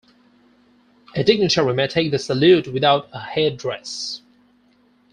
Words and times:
A 1.15 1.23
dignitary 1.23 1.75
may 1.75 1.85
take 1.85 2.09
the 2.09 2.17
salute 2.17 2.65
without 2.73 3.07
a 3.13 3.19
head 3.19 3.55
dress. 3.57 4.23